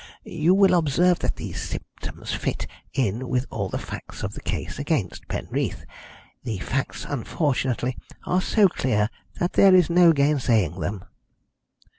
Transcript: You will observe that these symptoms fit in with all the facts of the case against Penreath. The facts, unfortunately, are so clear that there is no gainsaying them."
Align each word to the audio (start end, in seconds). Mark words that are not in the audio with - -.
You 0.25 0.55
will 0.55 0.73
observe 0.73 1.19
that 1.19 1.35
these 1.35 1.61
symptoms 1.61 2.33
fit 2.33 2.65
in 2.91 3.29
with 3.29 3.45
all 3.51 3.69
the 3.69 3.77
facts 3.77 4.23
of 4.23 4.33
the 4.33 4.41
case 4.41 4.79
against 4.79 5.27
Penreath. 5.27 5.85
The 6.43 6.57
facts, 6.57 7.05
unfortunately, 7.07 7.99
are 8.25 8.41
so 8.41 8.67
clear 8.67 9.11
that 9.39 9.53
there 9.53 9.75
is 9.75 9.91
no 9.91 10.11
gainsaying 10.11 10.79
them." 10.79 11.05